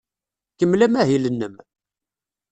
[0.57, 1.55] Kemmel amahil-nnem.